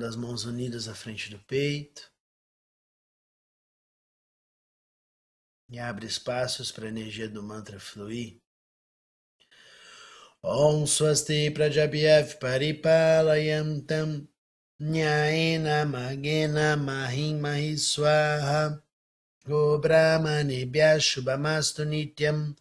[0.00, 2.10] trazendo as mãos unidas à frente do peito.
[5.68, 8.40] E abre espaços para a energia do mantra fluir.
[10.42, 13.84] Om Swasti Prajabhyav Paripalayam
[14.80, 18.82] Nyayena Magena Mahim Mahiswaha
[19.46, 22.56] Go Brahmanebhya Shubhamastu Nityam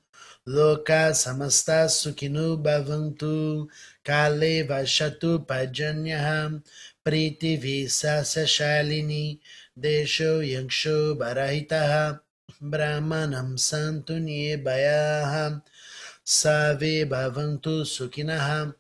[0.46, 3.70] Loka Samasta Sukhinu Bhavantu
[4.04, 6.62] Kale Vashatu Pajanyaham
[7.10, 9.40] पृथिवी ससशालिनी
[9.80, 12.18] देशो यक्षो बरहितः,
[12.64, 15.60] ब्राह्मणं सन्तु निभयाः
[16.26, 18.72] सर्वे भवन्तु सुखिनः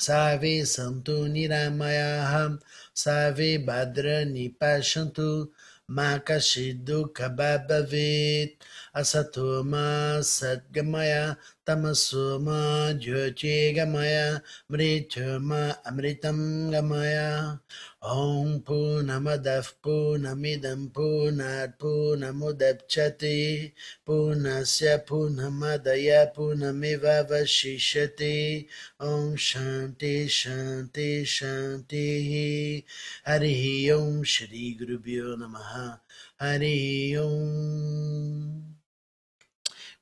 [0.00, 2.56] सर्वे सन्तु निरामयाः।
[2.96, 5.52] सर्वे भद्रनिपाशन्तु
[5.90, 8.62] मा कश्चिद् दुःखभाग् भवेत्
[8.94, 17.60] असतो मा सद्गमय Sadgamaya Tamasoma Jyotigamaya Mrityama Amritam Gamaya
[18.02, 23.72] Om Punamadav Punamidam Punat Punamudapchati
[24.06, 28.66] Punasya Punamadaya Punamiva Vashishati
[29.00, 32.84] Om Shanti Shanti Shanti
[33.24, 36.00] Hari Om Shri Guru Namaha
[36.40, 38.71] Hari Om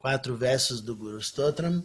[0.00, 1.84] quatro versos do Guru Stotram.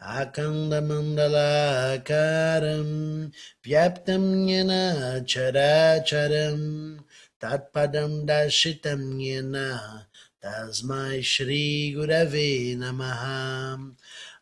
[0.00, 7.00] Akanda mandala karam pyaptam yena characharam.
[7.40, 10.06] Tatpadam dashitam yena
[10.42, 13.76] tasmai shri gurave namaha.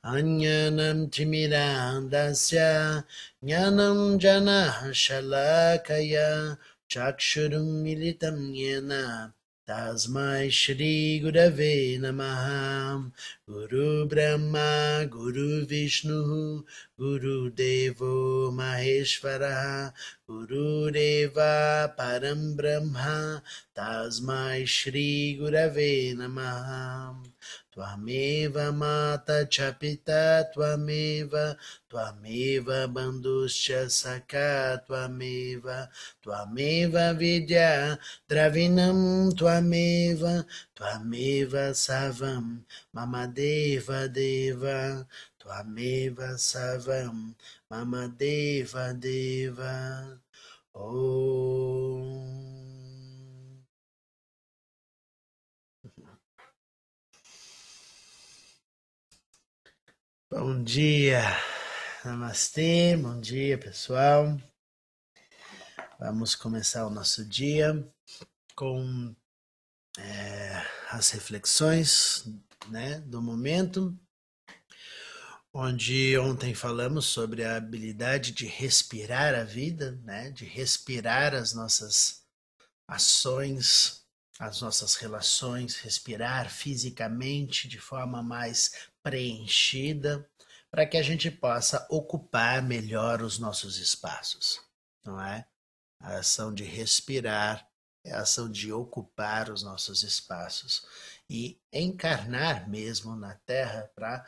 [0.05, 3.05] Anyanam timirandasya
[3.43, 6.59] jnanam jana shalakaya.
[6.91, 9.33] Chakshurum militam yena
[9.67, 13.11] Tasmai Shri Gurave Namaha
[13.49, 16.63] Guru Brahma Guru Vishnu
[16.99, 19.91] Guru Devo Maheshwara
[20.29, 23.43] Guru Deva Param Brahma.
[23.75, 27.34] Tasmai Shri Gurave Namaha
[27.75, 31.57] Tvameva Mata Chapita Tvameva
[31.91, 35.89] Tvameva Banduscha Saka Tvameva
[36.23, 37.99] Tvameva Vidya
[38.31, 40.47] Dravinam Tvameva
[40.77, 42.63] Tvameva Savam
[42.95, 45.05] Mamadeva Deva
[45.43, 47.35] Tvameva Savam
[47.69, 50.21] Mamadeva Deva.
[50.75, 52.15] Om
[60.37, 61.23] Bom dia,
[62.05, 64.37] namastê, bom dia pessoal.
[65.97, 67.89] Vamos começar o nosso dia
[68.57, 69.15] com
[69.97, 72.25] é, as reflexões
[72.69, 73.97] né, do momento,
[75.53, 82.25] onde ontem falamos sobre a habilidade de respirar a vida, né, de respirar as nossas
[82.89, 84.05] ações,
[84.41, 90.29] as nossas relações, respirar fisicamente de forma mais preenchida,
[90.71, 94.61] para que a gente possa ocupar melhor os nossos espaços,
[95.05, 95.47] não é?
[96.01, 97.69] A ação de respirar
[98.03, 100.87] é a ação de ocupar os nossos espaços
[101.31, 104.27] e encarnar mesmo na Terra para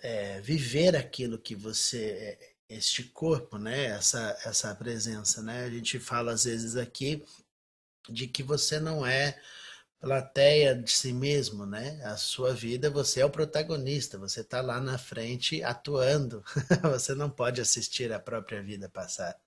[0.00, 3.86] é, viver aquilo que você é, este corpo, né?
[3.86, 5.64] Essa essa presença, né?
[5.64, 7.24] A gente fala às vezes aqui
[8.08, 9.40] de que você não é
[10.00, 12.00] plateia de si mesmo, né?
[12.04, 16.44] A sua vida, você é o protagonista, você está lá na frente atuando.
[16.82, 19.38] você não pode assistir a própria vida passar.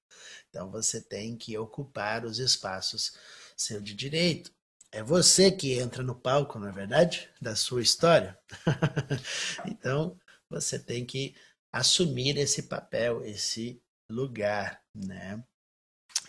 [0.49, 3.13] Então você tem que ocupar os espaços
[3.55, 4.51] seu de direito.
[4.91, 7.29] É você que entra no palco, não é verdade?
[7.41, 8.37] Da sua história.
[9.65, 10.17] então
[10.49, 11.35] você tem que
[11.71, 15.43] assumir esse papel, esse lugar, né?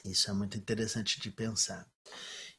[0.05, 1.89] Isso é muito interessante de pensar.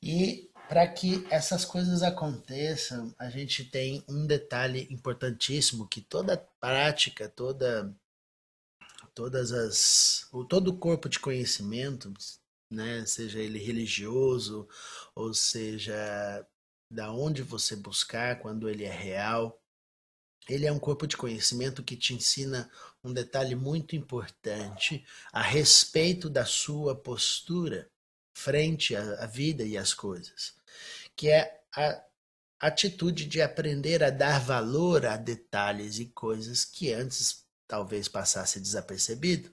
[0.01, 7.27] E para que essas coisas aconteçam, a gente tem um detalhe importantíssimo que toda prática,
[7.27, 7.93] toda
[9.13, 12.13] todas as o todo o corpo de conhecimento,
[12.69, 14.65] né, seja ele religioso
[15.13, 16.47] ou seja
[16.89, 19.61] da onde você buscar quando ele é real,
[20.47, 22.71] ele é um corpo de conhecimento que te ensina
[23.03, 27.91] um detalhe muito importante a respeito da sua postura
[28.33, 30.60] frente à vida e às coisas
[31.15, 32.03] que é a
[32.59, 39.51] atitude de aprender a dar valor a detalhes e coisas que antes talvez passasse desapercebido.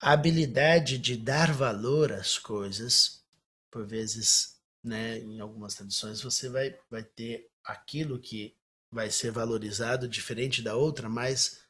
[0.00, 3.24] A habilidade de dar valor às coisas,
[3.70, 8.56] por vezes, né, em algumas tradições, você vai, vai ter aquilo que
[8.90, 11.60] vai ser valorizado diferente da outra, mas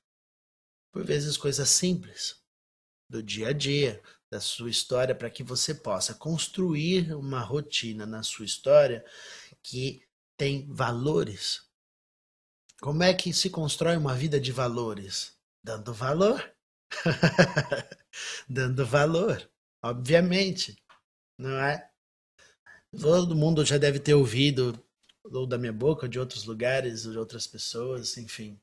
[0.92, 2.36] por vezes coisas simples.
[3.08, 8.22] do dia a dia, da sua história, para que você possa construir uma rotina na
[8.22, 9.04] sua história
[9.62, 10.02] que
[10.36, 11.62] tem valores.
[12.80, 15.36] Como é que se constrói uma vida de valores?
[15.64, 16.54] Dando valor.
[18.48, 19.48] Dando valor,
[19.82, 20.76] obviamente,
[21.38, 21.90] não é?
[22.98, 24.82] Todo mundo já deve ter ouvido,
[25.24, 28.58] ou da minha boca, ou de outros lugares, ou de outras pessoas, enfim.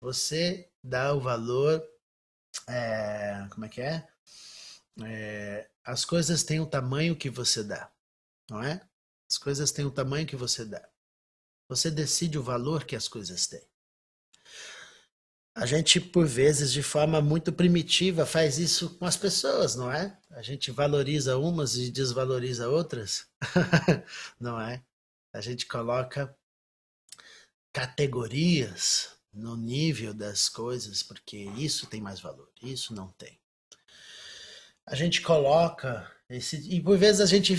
[0.00, 1.82] Você dá o valor.
[2.68, 4.06] É, como é que é?
[5.02, 5.68] É?
[5.84, 7.90] As coisas têm o tamanho que você dá,
[8.48, 8.80] não é?
[9.28, 10.86] As coisas têm o tamanho que você dá.
[11.68, 13.62] Você decide o valor que as coisas têm.
[15.54, 20.16] A gente, por vezes, de forma muito primitiva, faz isso com as pessoas, não é?
[20.30, 23.26] A gente valoriza umas e desvaloriza outras,
[24.38, 24.82] não é?
[25.32, 26.36] A gente coloca
[27.72, 33.39] categorias no nível das coisas, porque isso tem mais valor, isso não tem.
[34.90, 37.56] A gente coloca esse, e por vezes a gente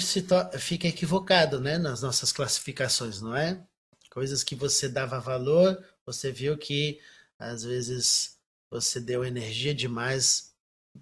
[0.59, 3.63] fica equivocado, né, nas nossas classificações, não é?
[4.09, 6.99] Coisas que você dava valor, você viu que
[7.39, 8.37] às vezes
[8.69, 10.53] você deu energia demais,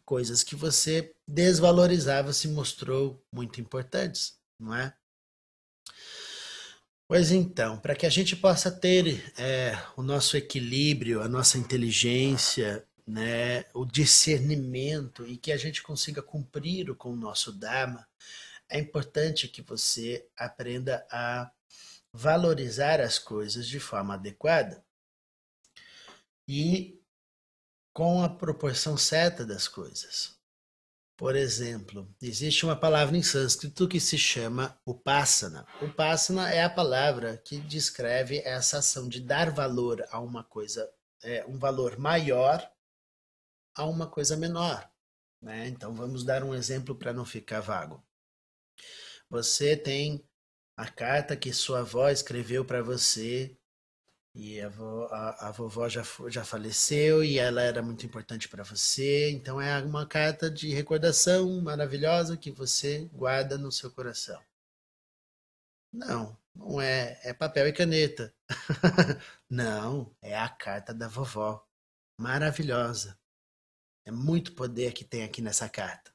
[0.06, 4.94] coisas que você desvalorizava se mostrou muito importantes, não é?
[7.08, 12.86] Pois então, para que a gente possa ter é, o nosso equilíbrio, a nossa inteligência,
[13.10, 18.08] né, o discernimento e que a gente consiga cumprir com o nosso Dharma,
[18.70, 21.52] é importante que você aprenda a
[22.14, 24.84] valorizar as coisas de forma adequada
[26.48, 27.02] e
[27.92, 30.38] com a proporção certa das coisas.
[31.18, 35.66] Por exemplo, existe uma palavra em sânscrito que se chama upasana.
[35.82, 40.90] Upasana é a palavra que descreve essa ação de dar valor a uma coisa,
[41.24, 42.72] é, um valor maior
[43.80, 44.90] a uma coisa menor.
[45.42, 45.68] Né?
[45.70, 48.04] Então vamos dar um exemplo para não ficar vago.
[49.30, 50.24] Você tem
[50.76, 53.56] a carta que sua avó escreveu para você
[54.36, 58.64] e a, vo, a, a, vovó já, já faleceu e ela era muito importante para
[58.64, 59.32] você.
[59.32, 64.42] Então é uma carta de recordação maravilhosa que você guarda no seu coração.
[65.92, 67.20] Não, não é.
[67.24, 68.34] É papel e caneta.
[69.50, 71.66] não, é a carta da vovó.
[72.20, 73.18] Maravilhosa.
[74.10, 76.12] É muito poder que tem aqui nessa carta.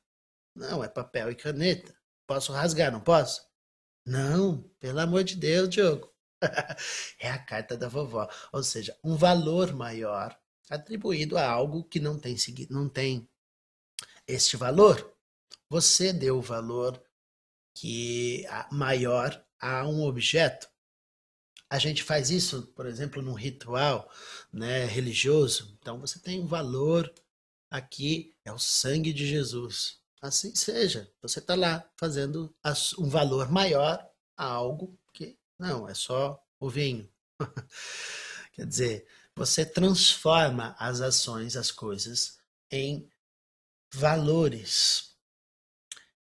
[0.52, 1.96] Não, é papel e caneta.
[2.26, 3.46] Posso rasgar, não posso?
[4.04, 6.12] Não, pelo amor de Deus, Diogo.
[7.20, 8.28] é a carta da vovó.
[8.52, 10.36] Ou seja, um valor maior
[10.68, 12.34] atribuído a algo que não tem,
[12.68, 13.30] não tem
[14.26, 15.16] este valor.
[15.70, 17.00] Você deu o valor
[17.76, 20.68] que maior a um objeto.
[21.70, 24.10] A gente faz isso, por exemplo, num ritual
[24.52, 25.78] né, religioso.
[25.80, 27.08] Então você tem um valor
[27.76, 29.98] aqui, é o sangue de Jesus.
[30.20, 31.10] Assim seja.
[31.20, 32.54] Você está lá fazendo
[32.98, 34.04] um valor maior
[34.36, 34.98] a algo
[35.58, 37.08] não, é só o vinho.
[38.52, 42.38] Quer dizer, você transforma as ações, as coisas,
[42.70, 43.08] em
[43.92, 45.16] valores,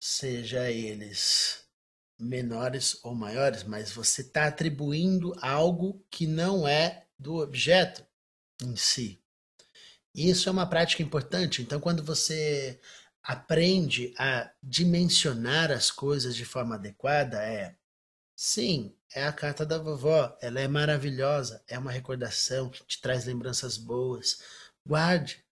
[0.01, 1.65] seja eles
[2.19, 8.05] menores ou maiores, mas você está atribuindo algo que não é do objeto
[8.63, 9.23] em si.
[10.19, 11.63] Isso é uma prática importante.
[11.63, 12.81] Então, quando você
[13.23, 17.77] aprende a dimensionar as coisas de forma adequada, é
[18.35, 23.77] sim, é a carta da vovó, ela é maravilhosa, é uma recordação, te traz lembranças
[23.77, 24.43] boas.
[24.85, 25.45] Guarde.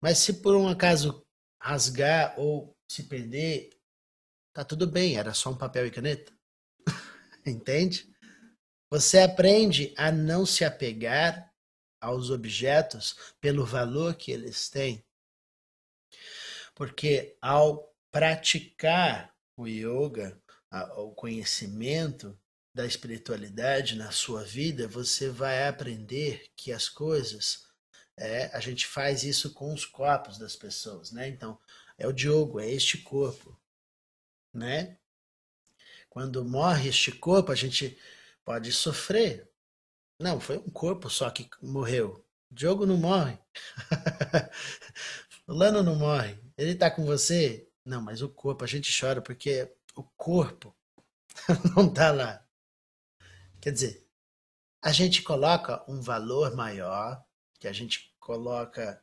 [0.00, 1.22] Mas se por um acaso
[1.60, 3.68] rasgar ou se perder,
[4.54, 6.32] tá tudo bem, era só um papel e caneta.
[7.44, 8.08] Entende?
[8.90, 11.52] Você aprende a não se apegar
[12.00, 15.04] aos objetos pelo valor que eles têm.
[16.74, 20.40] Porque ao praticar o yoga,
[20.96, 22.38] o conhecimento,
[22.76, 27.64] da espiritualidade na sua vida, você vai aprender que as coisas,
[28.18, 31.26] é, a gente faz isso com os corpos das pessoas, né?
[31.26, 31.58] Então,
[31.96, 33.58] é o Diogo, é este corpo,
[34.52, 34.98] né?
[36.10, 37.98] Quando morre este corpo, a gente
[38.44, 39.50] pode sofrer.
[40.18, 42.24] Não, foi um corpo só que morreu.
[42.50, 43.38] Diogo não morre.
[45.44, 46.38] Fulano não morre.
[46.56, 47.70] Ele está com você?
[47.84, 50.74] Não, mas o corpo, a gente chora porque o corpo
[51.76, 52.46] não está lá.
[53.60, 54.08] Quer dizer,
[54.82, 57.24] a gente coloca um valor maior,
[57.58, 59.02] que a gente coloca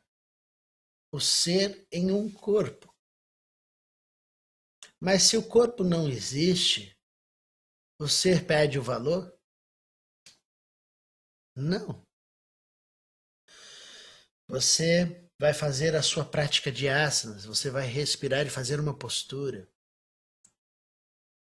[1.12, 2.92] o ser em um corpo.
[4.98, 6.98] Mas se o corpo não existe,
[8.00, 9.33] o ser perde o valor?
[11.56, 12.04] Não.
[14.48, 19.68] Você vai fazer a sua prática de asanas, você vai respirar e fazer uma postura.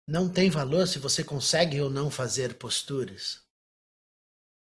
[0.07, 3.45] Não tem valor se você consegue ou não fazer posturas.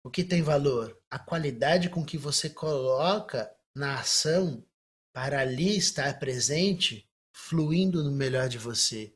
[0.05, 1.01] O que tem valor?
[1.11, 4.65] A qualidade com que você coloca na ação
[5.13, 9.15] para ali estar presente, fluindo no melhor de você.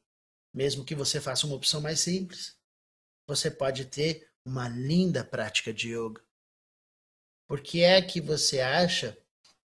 [0.55, 2.57] Mesmo que você faça uma opção mais simples,
[3.27, 6.23] você pode ter uma linda prática de yoga.
[7.49, 9.17] Por que é que você acha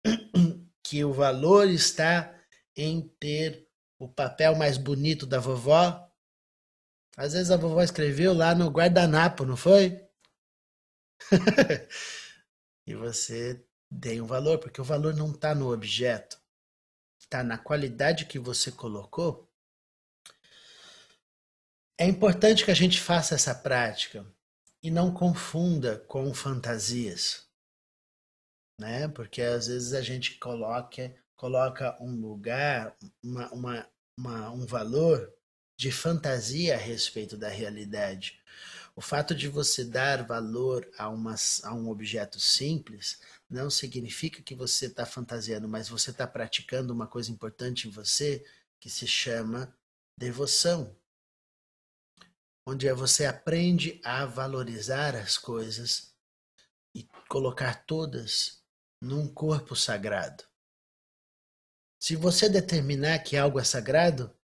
[0.82, 2.38] que o valor está
[2.76, 6.08] em ter o papel mais bonito da vovó?
[7.16, 10.06] Às vezes a vovó escreveu lá no guardanapo, não foi?
[12.86, 13.64] e você
[14.00, 16.40] tem um valor, porque o valor não está no objeto,
[17.18, 19.48] está na qualidade que você colocou.
[21.98, 24.26] É importante que a gente faça essa prática
[24.82, 27.46] e não confunda com fantasias,
[28.78, 29.08] né?
[29.08, 35.32] Porque às vezes a gente coloca, coloca um lugar, uma, uma, uma, um valor
[35.78, 38.40] de fantasia a respeito da realidade.
[38.94, 44.54] O fato de você dar valor a, uma, a um objeto simples não significa que
[44.54, 48.44] você está fantasiando, mas você está praticando uma coisa importante em você
[48.78, 49.74] que se chama
[50.18, 50.94] devoção.
[52.66, 56.14] Onde é você aprende a valorizar as coisas
[56.94, 58.62] e colocar todas
[59.00, 60.44] num corpo sagrado.
[62.00, 64.36] Se você determinar que algo é sagrado,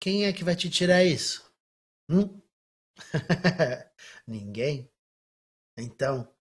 [0.00, 1.48] quem é que vai te tirar isso?
[2.08, 2.40] Hum?
[4.26, 4.90] Ninguém.
[5.76, 6.32] Então,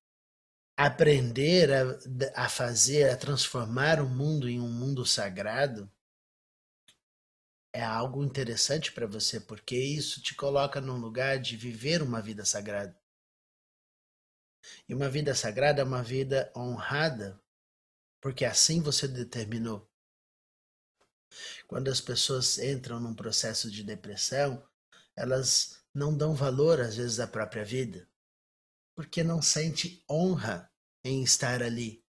[0.76, 5.92] aprender a, a fazer, a transformar o mundo em um mundo sagrado
[7.74, 12.46] é algo interessante para você, porque isso te coloca num lugar de viver uma vida
[12.46, 12.96] sagrada.
[14.88, 17.42] E uma vida sagrada é uma vida honrada,
[18.22, 19.90] porque assim você determinou.
[21.68, 24.64] Quando as pessoas entram num processo de depressão,
[25.16, 28.08] elas não dão valor às vezes à própria vida,
[28.96, 30.72] porque não sente honra
[31.04, 32.04] em estar ali.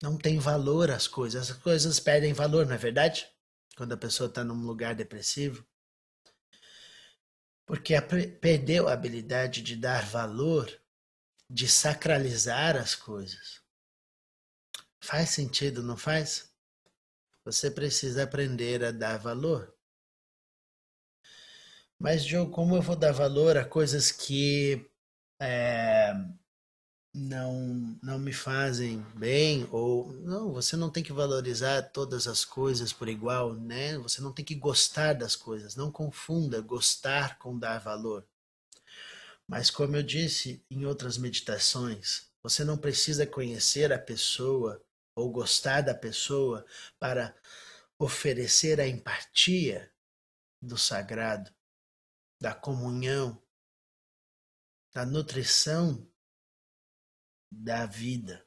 [0.00, 3.28] Não tem valor as coisas, as coisas perdem valor, não é verdade?
[3.76, 5.64] Quando a pessoa está num lugar depressivo.
[7.66, 7.94] Porque
[8.40, 10.70] perdeu a habilidade de dar valor,
[11.50, 13.60] de sacralizar as coisas.
[15.00, 16.52] Faz sentido, não faz?
[17.44, 19.76] Você precisa aprender a dar valor.
[21.98, 24.90] Mas, Joe, como eu vou dar valor a coisas que
[25.40, 26.12] é,
[27.16, 29.66] não, não me fazem bem?
[29.72, 33.96] Ou, não, você não tem que valorizar todas as coisas por igual, né?
[33.98, 35.74] Você não tem que gostar das coisas.
[35.74, 38.26] Não confunda gostar com dar valor.
[39.48, 45.80] Mas, como eu disse em outras meditações, você não precisa conhecer a pessoa ou gostar
[45.80, 46.66] da pessoa
[46.98, 47.34] para
[47.98, 49.90] oferecer a empatia
[50.60, 51.50] do sagrado
[52.38, 53.40] da comunhão,
[54.92, 56.06] da nutrição
[57.50, 58.46] da vida.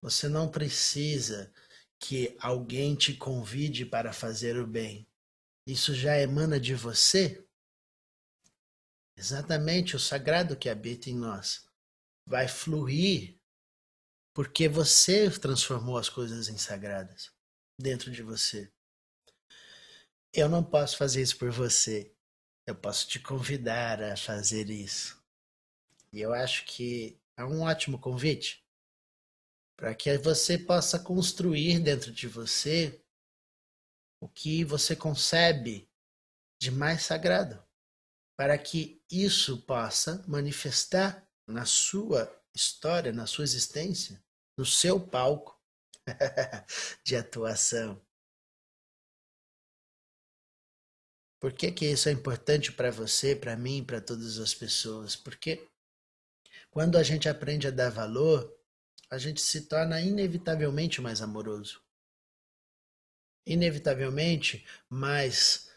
[0.00, 1.52] Você não precisa
[1.98, 5.08] que alguém te convide para fazer o bem.
[5.66, 7.44] Isso já emana de você.
[9.16, 11.66] Exatamente o sagrado que habita em nós
[12.26, 13.38] vai fluir
[14.34, 17.32] porque você transformou as coisas em sagradas
[17.80, 18.70] dentro de você.
[20.32, 22.14] Eu não posso fazer isso por você
[22.66, 25.22] eu posso te convidar a fazer isso.
[26.12, 28.66] E eu acho que é um ótimo convite
[29.76, 33.04] para que você possa construir dentro de você
[34.20, 35.88] o que você concebe
[36.58, 37.62] de mais sagrado,
[38.36, 44.22] para que isso possa manifestar na sua história, na sua existência,
[44.56, 45.60] no seu palco
[47.04, 48.02] de atuação.
[51.38, 55.14] Por que, que isso é importante para você, para mim, para todas as pessoas?
[55.14, 55.68] Porque
[56.76, 58.54] quando a gente aprende a dar valor,
[59.08, 61.82] a gente se torna inevitavelmente mais amoroso.
[63.46, 65.70] Inevitavelmente mais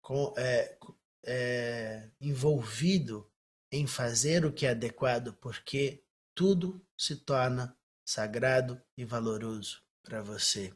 [0.00, 0.76] com, é,
[1.24, 3.30] é, envolvido
[3.70, 6.02] em fazer o que é adequado, porque
[6.34, 10.74] tudo se torna sagrado e valoroso para você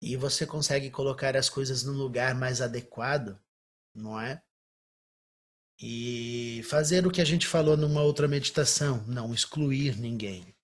[0.00, 3.36] e você consegue colocar as coisas no lugar mais adequado,
[3.92, 4.40] não é?
[5.80, 10.54] E fazer o que a gente falou numa outra meditação, não excluir ninguém.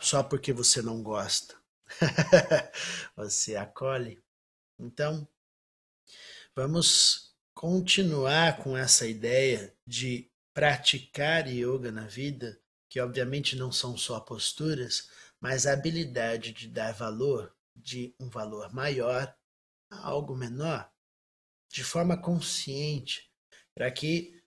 [0.00, 1.54] Só porque você não gosta.
[3.14, 4.22] você acolhe.
[4.78, 5.28] Então,
[6.56, 14.20] vamos continuar com essa ideia de praticar yoga na vida, que obviamente não são só
[14.20, 15.08] posturas,
[15.40, 19.34] mas a habilidade de dar valor de um valor maior
[19.90, 20.90] a algo menor,
[21.70, 23.31] de forma consciente,
[23.74, 24.42] para que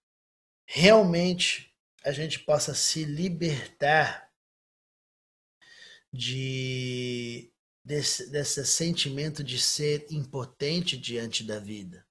[0.67, 4.32] realmente a gente possa se libertar
[6.13, 7.51] de
[7.84, 12.05] desse, desse sentimento de ser impotente diante da vida,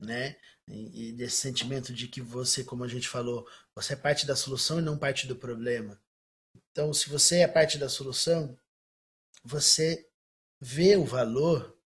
[0.00, 0.36] né?
[0.66, 4.34] E, e desse sentimento de que você, como a gente falou, você é parte da
[4.34, 6.00] solução e não parte do problema.
[6.54, 8.58] Então, se você é parte da solução,
[9.44, 10.08] você
[10.60, 11.78] vê o valor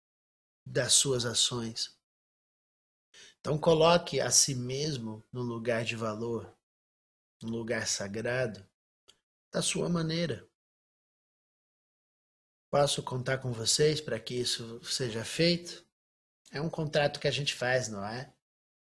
[0.66, 1.97] das suas ações.
[3.48, 6.54] Então, coloque a si mesmo no lugar de valor,
[7.42, 8.68] no lugar sagrado,
[9.50, 10.46] da sua maneira.
[12.70, 15.88] Posso contar com vocês para que isso seja feito?
[16.52, 18.34] É um contrato que a gente faz, não é?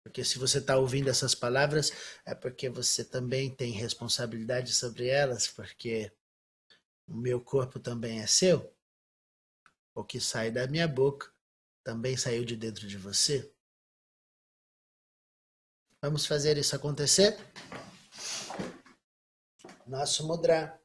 [0.01, 1.91] Porque se você está ouvindo essas palavras,
[2.25, 6.13] é porque você também tem responsabilidade sobre elas, porque
[7.09, 8.73] o meu corpo também é seu.
[9.93, 11.35] O que sai da minha boca
[11.83, 13.53] também saiu de dentro de você.
[16.03, 17.39] Vamos fazer isso acontecer?
[19.87, 20.77] Nosso mudra.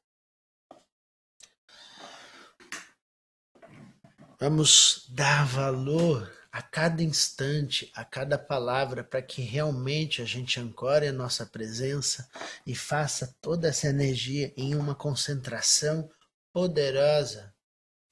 [4.39, 11.07] Vamos dar valor a cada instante, a cada palavra, para que realmente a gente ancore
[11.07, 12.29] a nossa presença
[12.63, 16.07] e faça toda essa energia em uma concentração
[16.53, 17.55] poderosa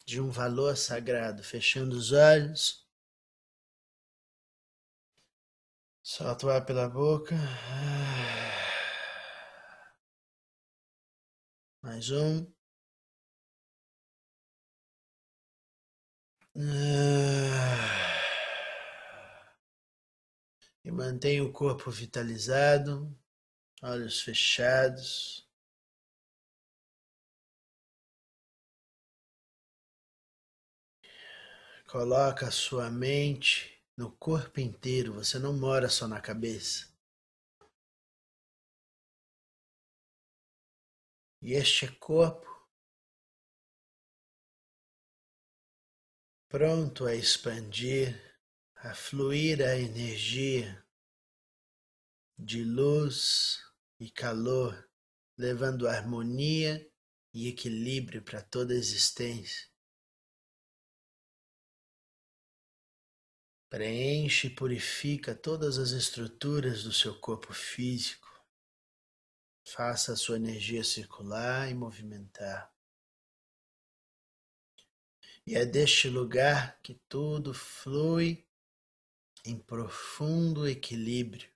[0.07, 1.43] de um valor sagrado.
[1.43, 2.85] Fechando os olhos.
[6.07, 7.35] Solta o ar pela boca.
[11.81, 12.45] Mais um.
[20.83, 23.11] E mantenha o corpo vitalizado,
[23.81, 25.50] olhos fechados.
[31.87, 36.94] Coloca a sua mente no corpo inteiro, você não mora só na cabeça.
[41.42, 42.55] E este é corpo
[46.50, 48.18] pronto a expandir,
[48.77, 50.86] a fluir a energia
[52.38, 53.60] de luz
[54.00, 54.90] e calor,
[55.38, 56.90] levando harmonia
[57.34, 59.75] e equilíbrio para toda a existência.
[63.75, 68.42] Preenche e purifica todas as estruturas do seu corpo físico.
[69.68, 72.74] Faça a sua energia circular e movimentar.
[75.46, 78.48] E é deste lugar que tudo flui
[79.44, 81.51] em profundo equilíbrio,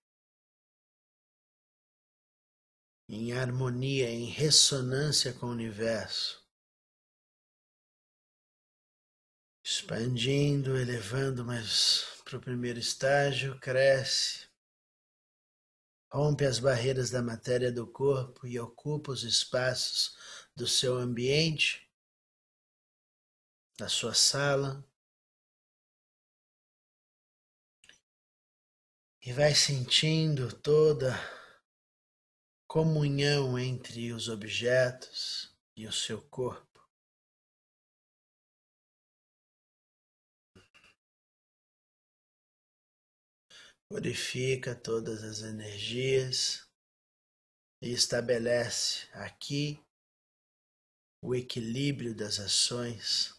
[3.08, 6.39] em harmonia, em ressonância com o universo.
[9.72, 14.48] Expandindo, elevando mais para o primeiro estágio, cresce,
[16.12, 20.18] rompe as barreiras da matéria do corpo e ocupa os espaços
[20.56, 21.88] do seu ambiente
[23.78, 24.84] da sua sala
[29.22, 31.14] e vai sentindo toda
[32.66, 36.69] comunhão entre os objetos e o seu corpo.
[43.92, 46.64] Purifica todas as energias
[47.82, 49.84] e estabelece aqui
[51.24, 53.34] o equilíbrio das ações.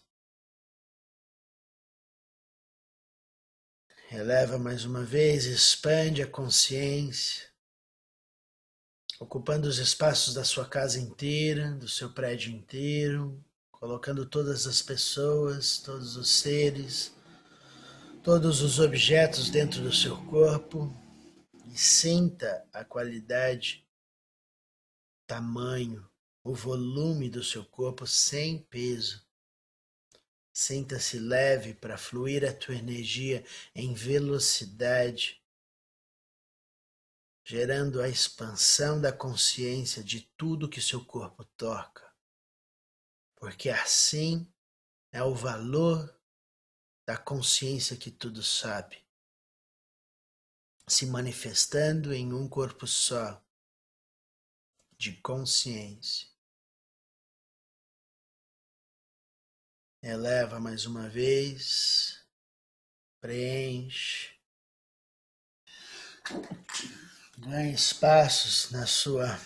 [4.11, 7.49] Eleva mais uma vez, expande a consciência,
[9.21, 15.77] ocupando os espaços da sua casa inteira, do seu prédio inteiro, colocando todas as pessoas,
[15.77, 17.15] todos os seres,
[18.23, 20.93] todos os objetos dentro do seu corpo
[21.65, 23.87] e sinta a qualidade,
[25.25, 26.07] tamanho,
[26.43, 29.25] o volume do seu corpo sem peso.
[30.53, 35.41] Sinta-se leve para fluir a tua energia em velocidade,
[37.43, 42.07] gerando a expansão da consciência de tudo que seu corpo toca.
[43.35, 44.47] Porque assim
[45.11, 46.20] é o valor
[47.11, 49.05] da consciência que tudo sabe,
[50.87, 53.45] se manifestando em um corpo só
[54.97, 56.29] de consciência.
[60.01, 62.25] Eleva mais uma vez.
[63.19, 64.39] Preenche.
[67.39, 69.37] Ganhe espaços na sua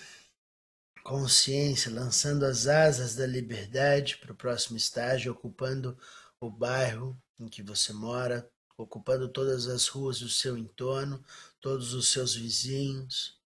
[1.04, 5.98] consciência, lançando as asas da liberdade para o próximo estágio, ocupando
[6.40, 11.24] o bairro em que você mora, ocupando todas as ruas do seu entorno,
[11.60, 13.40] todos os seus vizinhos,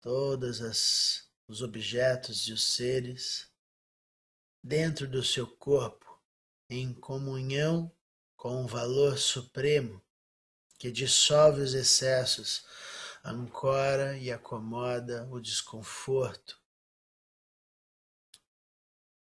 [0.00, 0.60] todos
[1.46, 3.50] os objetos e os seres
[4.62, 6.18] dentro do seu corpo,
[6.68, 7.90] em comunhão
[8.36, 10.02] com o valor supremo
[10.78, 12.64] que dissolve os excessos,
[13.22, 16.58] ancora e acomoda o desconforto.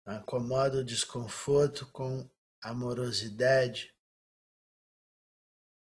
[0.04, 2.28] Acomoda o desconforto com
[2.62, 3.94] amorosidade,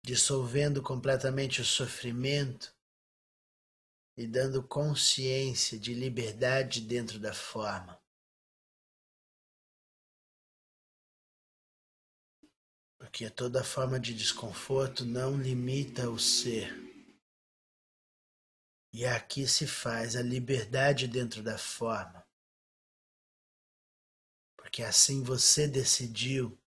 [0.04, 2.76] dissolvendo completamente o sofrimento
[4.18, 8.00] e dando consciência de liberdade dentro da forma.
[12.98, 16.74] Porque toda forma de desconforto não limita o ser.
[18.94, 22.26] E aqui se faz a liberdade dentro da forma.
[24.56, 26.58] Porque assim você decidiu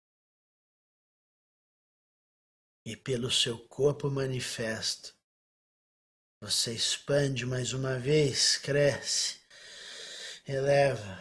[2.88, 5.14] e pelo seu corpo manifesto.
[6.40, 9.42] Você expande mais uma vez, cresce,
[10.46, 11.18] eleva,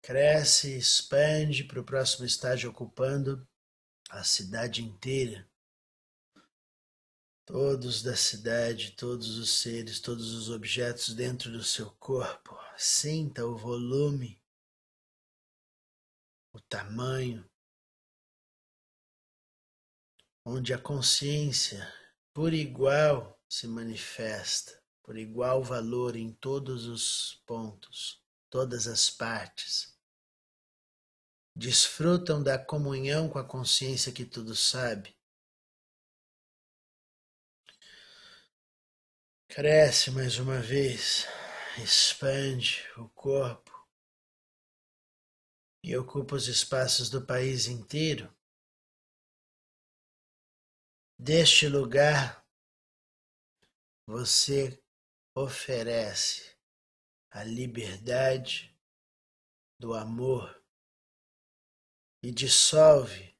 [0.00, 3.46] cresce, expande para o próximo estágio, ocupando
[4.08, 5.46] a cidade inteira.
[7.44, 12.58] Todos da cidade, todos os seres, todos os objetos dentro do seu corpo.
[12.78, 14.42] Sinta o volume,
[16.50, 17.49] o tamanho,
[20.50, 21.86] onde a consciência,
[22.34, 29.96] por igual, se manifesta, por igual valor em todos os pontos, todas as partes.
[31.54, 35.16] Desfrutam da comunhão com a consciência que tudo sabe.
[39.48, 41.26] Cresce mais uma vez,
[41.78, 43.88] expande o corpo
[45.84, 48.32] e ocupa os espaços do país inteiro
[51.22, 52.42] Deste lugar,
[54.06, 54.82] você
[55.34, 56.56] oferece
[57.30, 58.74] a liberdade
[59.78, 60.64] do amor
[62.22, 63.38] e dissolve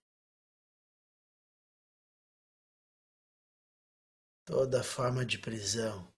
[4.45, 6.15] toda forma de prisão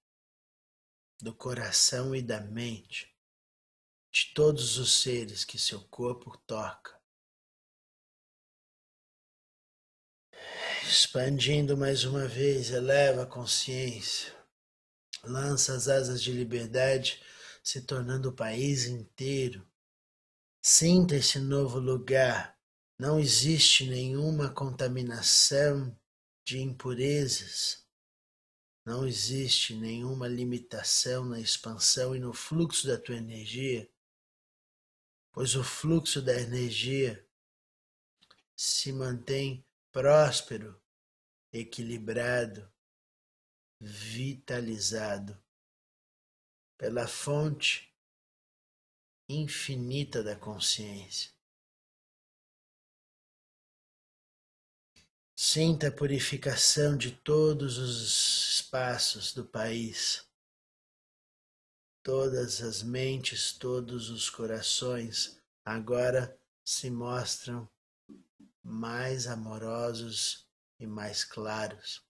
[1.21, 3.17] do coração e da mente
[4.11, 7.02] de todos os seres que seu corpo toca.
[10.93, 14.31] Expandindo mais uma vez, eleva a consciência,
[15.25, 17.19] lança as asas de liberdade,
[17.65, 19.67] se tornando o país inteiro.
[20.61, 22.59] Sinta esse novo lugar.
[22.99, 25.99] Não existe nenhuma contaminação
[26.45, 27.87] de impurezas.
[28.85, 33.91] Não existe nenhuma limitação na expansão e no fluxo da tua energia,
[35.33, 37.27] pois o fluxo da energia
[38.55, 40.82] se mantém próspero,
[41.53, 42.73] equilibrado,
[43.79, 45.41] vitalizado
[46.79, 47.93] pela fonte
[49.29, 51.31] infinita da consciência.
[55.35, 60.25] Sinta a purificação de todos os espaços do país,
[62.03, 67.69] todas as mentes, todos os corações agora se mostram
[68.63, 70.49] mais amorosos
[70.83, 72.05] e mais claros.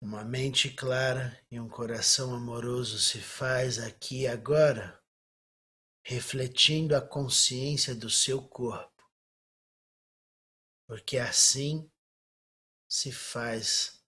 [0.00, 5.02] Uma mente clara e um coração amoroso se faz aqui agora,
[6.04, 9.10] refletindo a consciência do seu corpo,
[10.86, 11.90] porque assim
[12.88, 14.04] se faz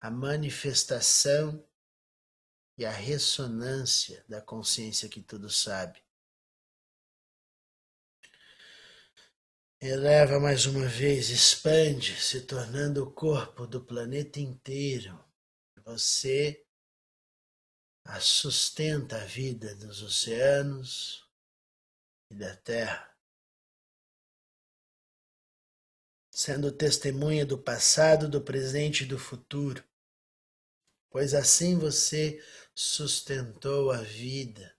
[0.00, 1.68] a manifestação
[2.78, 6.00] e a ressonância da consciência que tudo sabe.
[9.82, 15.18] Eleva mais uma vez, expande, se tornando o corpo do planeta inteiro.
[15.86, 16.66] Você
[18.20, 21.26] sustenta a vida dos oceanos
[22.30, 23.16] e da terra,
[26.30, 29.82] sendo testemunha do passado, do presente e do futuro,
[31.08, 32.38] pois assim você
[32.74, 34.78] sustentou a vida.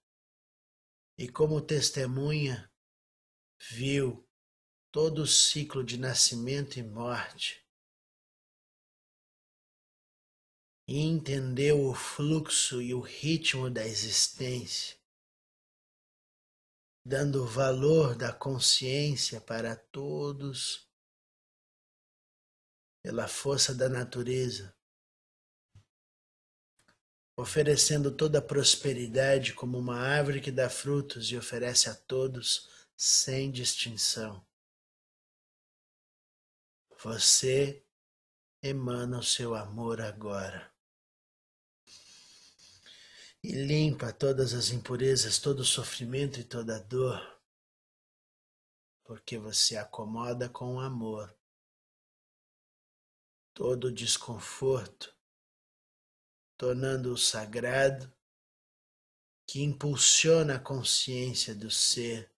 [1.18, 2.72] E, como testemunha,
[3.72, 4.28] viu
[4.92, 7.62] todo o ciclo de nascimento e morte
[10.92, 14.98] e entendeu o fluxo e o ritmo da existência,
[17.06, 20.86] dando valor da consciência para todos
[23.02, 24.76] pela força da natureza,
[27.38, 33.50] oferecendo toda a prosperidade como uma árvore que dá frutos e oferece a todos sem
[33.50, 34.46] distinção.
[37.04, 37.84] Você
[38.62, 40.72] emana o seu amor agora.
[43.44, 47.20] E limpa todas as impurezas, todo o sofrimento e toda a dor,
[49.04, 51.36] porque você acomoda com o amor
[53.52, 55.16] todo o desconforto,
[56.56, 58.14] tornando-o sagrado,
[59.48, 62.32] que impulsiona a consciência do ser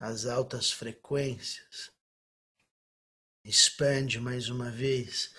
[0.00, 1.92] às altas frequências,
[3.48, 5.30] expande mais uma vez,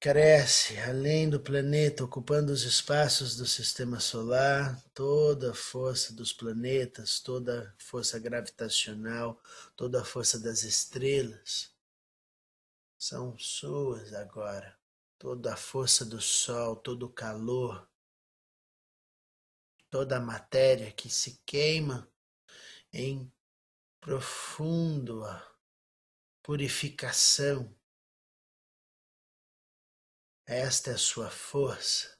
[0.00, 7.20] cresce além do planeta, ocupando os espaços do sistema solar, toda a força dos planetas,
[7.20, 9.40] toda a força gravitacional,
[9.76, 11.70] toda a força das estrelas
[12.98, 14.76] são suas agora.
[15.18, 17.88] Toda a força do sol, todo o calor,
[19.88, 22.08] toda a matéria que se queima
[22.92, 23.30] em
[24.00, 25.51] profunda
[26.42, 27.72] purificação.
[30.44, 32.18] Esta é a sua força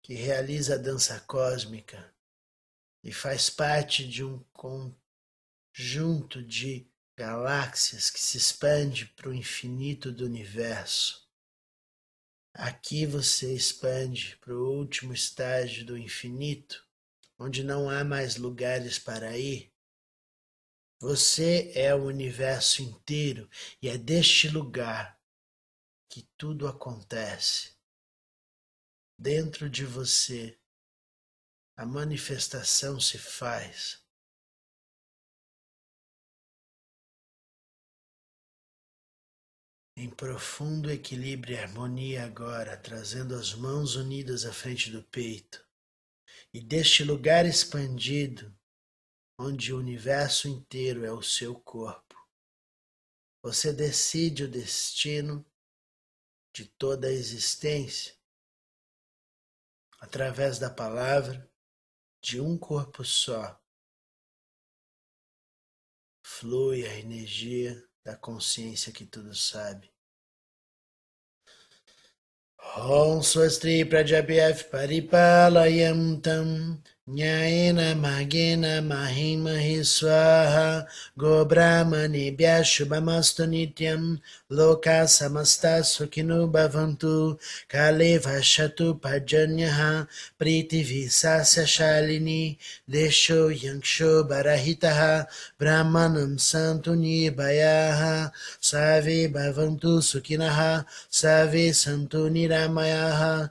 [0.00, 2.14] que realiza a dança cósmica
[3.02, 10.24] e faz parte de um conjunto de galáxias que se expande para o infinito do
[10.24, 11.28] universo.
[12.52, 16.86] Aqui você expande para o último estágio do infinito,
[17.36, 19.73] onde não há mais lugares para ir.
[21.04, 23.46] Você é o universo inteiro
[23.82, 25.20] e é deste lugar
[26.08, 27.76] que tudo acontece.
[29.18, 30.58] Dentro de você,
[31.76, 34.02] a manifestação se faz.
[39.96, 45.64] em profundo equilíbrio e harmonia agora, trazendo as mãos unidas à frente do peito.
[46.52, 48.53] E deste lugar expandido,
[49.38, 52.14] onde o universo inteiro é o seu corpo,
[53.42, 55.44] você decide o destino
[56.54, 58.14] de toda a existência
[60.00, 61.50] através da palavra
[62.22, 63.60] de um corpo só.
[66.24, 69.92] Flui a energia da consciência que tudo sabe.
[72.76, 80.86] Om Swastri Prajapyaf Paripalayam Tam Nyayena Magena Mahimahi Swaha
[81.18, 84.18] Gobrahmanebhya Shubhamastu Nityam
[84.50, 87.38] Loka Samasta Sukhinu Bhavantu
[87.68, 90.08] Kale Vashatu Pajanyaha
[90.40, 92.56] Priti Visasya Shalini
[92.90, 95.26] Desho Yanksho Barahitaha
[95.60, 103.50] Brahmanam Santu Nirbayaha Save Bhavantu Sukhinaha Save Santu Niramayaha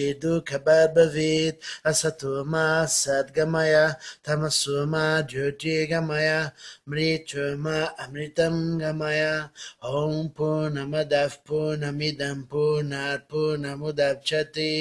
[0.00, 3.90] שידוק הבבית, הסתומה סד גמיה,
[4.22, 6.48] תמסומה ג'וג'י גמיה,
[6.86, 9.46] מריצ'ומה אמריתם גמיה,
[9.82, 14.74] הום פונם הדף פונם אידם पुनः पुनमुदक्षति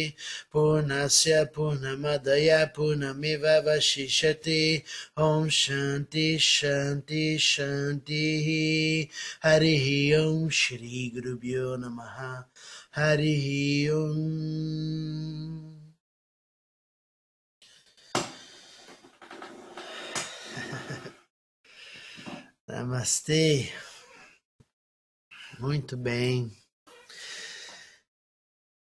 [0.52, 4.64] पुनस्य पुनमदया पुनमिव वशिष्यति
[5.20, 8.48] ॐ शान्ति शान्ति शान्तिः
[9.48, 9.86] हरिः
[10.20, 12.18] ॐ श्रीगुरुभ्यो नमः
[12.98, 13.48] हरिः
[13.96, 15.09] ॐ
[22.68, 23.74] Namastê.
[25.60, 26.56] Muito bem.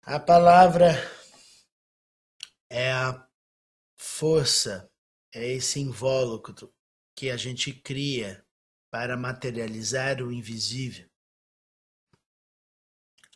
[0.03, 0.91] A palavra
[2.69, 3.27] é a
[3.97, 4.91] força,
[5.33, 6.75] é esse invólucro
[7.15, 8.45] que a gente cria
[8.91, 11.09] para materializar o invisível.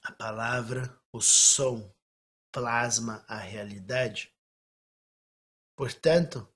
[0.02, 1.93] A palavra, o som,
[2.54, 4.32] plasma a realidade.
[5.76, 6.48] Portanto,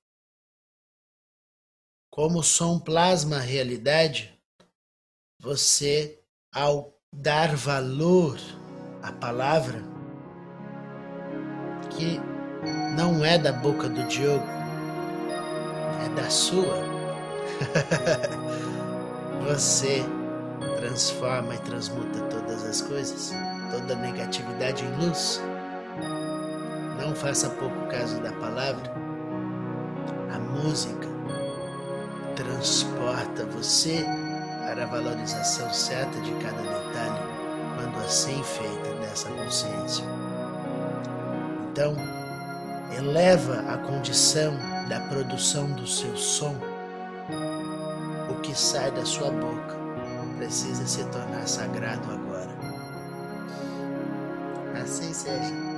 [2.09, 4.41] como o som plasma a realidade,
[5.41, 6.23] você,
[6.55, 8.39] ao dar valor
[9.03, 9.83] à palavra,
[11.97, 12.21] que
[12.97, 14.47] não é da boca do Diogo,
[16.05, 16.77] é da sua,
[19.43, 20.05] você
[20.77, 23.33] transforma e transmuta todas as coisas,
[23.73, 25.41] toda negatividade em luz.
[26.99, 28.93] Não faça pouco caso da palavra.
[30.35, 31.09] A música
[32.37, 34.05] transporta você
[34.67, 37.21] para a valorização certa de cada detalhe,
[37.77, 40.05] quando assim feita nessa consciência.
[41.71, 41.95] Então,
[42.97, 44.55] eleva a condição
[44.89, 46.55] da produção do seu som,
[48.31, 49.79] o que sai da sua boca
[50.39, 52.49] precisa se tornar sagrado agora.
[54.81, 55.78] assim seja.